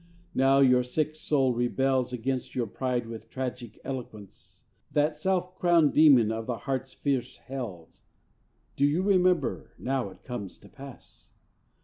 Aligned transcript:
now 0.33 0.57
your 0.57 0.81
sick 0.81 1.15
soul 1.15 1.53
rebels 1.53 2.11
Against 2.11 2.55
your 2.55 2.65
pride 2.65 3.05
with 3.05 3.29
tragic 3.29 3.79
eloquence, 3.83 4.63
That 4.91 5.15
self 5.15 5.53
crowned 5.59 5.93
demon 5.93 6.31
of 6.31 6.47
the 6.47 6.57
heart's 6.57 6.91
fierce 6.91 7.37
hells. 7.37 8.01
Do 8.75 8.87
you 8.87 9.03
remember, 9.03 9.73
now 9.77 10.09
it 10.09 10.23
comes 10.23 10.57
to 10.57 10.69
pass? 10.69 11.29